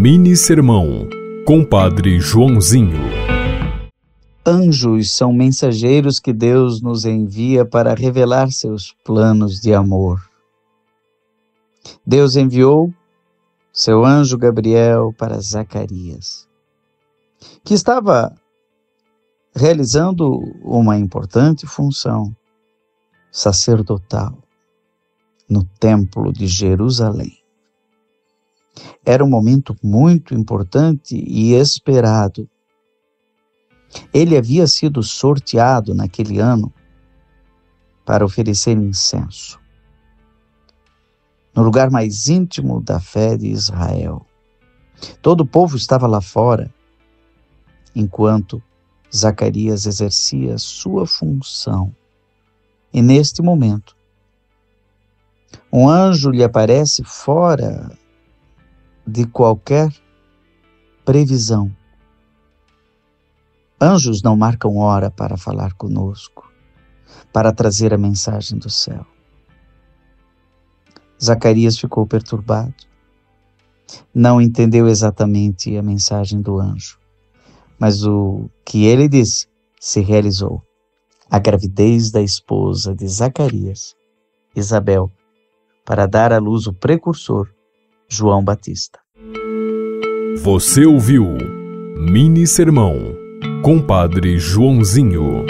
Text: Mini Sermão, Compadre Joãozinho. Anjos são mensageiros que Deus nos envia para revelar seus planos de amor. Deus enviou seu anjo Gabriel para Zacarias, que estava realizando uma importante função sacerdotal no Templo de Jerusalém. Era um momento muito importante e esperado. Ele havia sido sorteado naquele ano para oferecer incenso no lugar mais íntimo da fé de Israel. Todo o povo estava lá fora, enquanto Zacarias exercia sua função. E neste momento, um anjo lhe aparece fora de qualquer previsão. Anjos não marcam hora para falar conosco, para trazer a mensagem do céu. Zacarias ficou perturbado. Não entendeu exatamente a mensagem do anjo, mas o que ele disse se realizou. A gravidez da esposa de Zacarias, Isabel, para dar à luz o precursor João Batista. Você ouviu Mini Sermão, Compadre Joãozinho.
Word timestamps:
Mini 0.00 0.36
Sermão, 0.36 1.08
Compadre 1.44 2.20
Joãozinho. 2.20 3.00
Anjos 4.46 5.10
são 5.10 5.32
mensageiros 5.32 6.20
que 6.20 6.32
Deus 6.32 6.80
nos 6.80 7.04
envia 7.04 7.64
para 7.64 7.94
revelar 7.94 8.52
seus 8.52 8.94
planos 9.04 9.60
de 9.60 9.74
amor. 9.74 10.20
Deus 12.06 12.36
enviou 12.36 12.94
seu 13.72 14.04
anjo 14.04 14.38
Gabriel 14.38 15.12
para 15.18 15.40
Zacarias, 15.40 16.48
que 17.64 17.74
estava 17.74 18.32
realizando 19.52 20.38
uma 20.62 20.96
importante 20.96 21.66
função 21.66 22.32
sacerdotal 23.32 24.38
no 25.50 25.64
Templo 25.80 26.32
de 26.32 26.46
Jerusalém. 26.46 27.47
Era 29.08 29.24
um 29.24 29.28
momento 29.30 29.74
muito 29.82 30.34
importante 30.34 31.16
e 31.16 31.54
esperado. 31.54 32.46
Ele 34.12 34.36
havia 34.36 34.66
sido 34.66 35.02
sorteado 35.02 35.94
naquele 35.94 36.38
ano 36.38 36.70
para 38.04 38.22
oferecer 38.22 38.76
incenso 38.76 39.58
no 41.54 41.62
lugar 41.62 41.90
mais 41.90 42.28
íntimo 42.28 42.82
da 42.82 43.00
fé 43.00 43.34
de 43.34 43.46
Israel. 43.46 44.26
Todo 45.22 45.40
o 45.40 45.46
povo 45.46 45.74
estava 45.74 46.06
lá 46.06 46.20
fora, 46.20 46.70
enquanto 47.96 48.62
Zacarias 49.10 49.86
exercia 49.86 50.58
sua 50.58 51.06
função. 51.06 51.96
E 52.92 53.00
neste 53.00 53.40
momento, 53.40 53.96
um 55.72 55.88
anjo 55.88 56.30
lhe 56.30 56.44
aparece 56.44 57.02
fora 57.02 57.90
de 59.08 59.24
qualquer 59.24 59.90
previsão. 61.02 61.74
Anjos 63.80 64.22
não 64.22 64.36
marcam 64.36 64.76
hora 64.76 65.10
para 65.10 65.38
falar 65.38 65.72
conosco, 65.72 66.52
para 67.32 67.50
trazer 67.50 67.94
a 67.94 67.98
mensagem 67.98 68.58
do 68.58 68.68
céu. 68.68 69.06
Zacarias 71.22 71.78
ficou 71.78 72.06
perturbado. 72.06 72.74
Não 74.14 74.42
entendeu 74.42 74.86
exatamente 74.86 75.74
a 75.74 75.82
mensagem 75.82 76.42
do 76.42 76.60
anjo, 76.60 76.98
mas 77.78 78.04
o 78.04 78.50
que 78.62 78.84
ele 78.84 79.08
disse 79.08 79.48
se 79.80 80.00
realizou. 80.00 80.62
A 81.30 81.38
gravidez 81.38 82.10
da 82.10 82.20
esposa 82.20 82.94
de 82.94 83.08
Zacarias, 83.08 83.94
Isabel, 84.54 85.10
para 85.82 86.04
dar 86.04 86.30
à 86.30 86.38
luz 86.38 86.66
o 86.66 86.74
precursor 86.74 87.48
João 88.08 88.42
Batista. 88.42 88.98
Você 90.42 90.86
ouviu 90.86 91.36
Mini 91.98 92.46
Sermão, 92.46 93.14
Compadre 93.62 94.38
Joãozinho. 94.38 95.44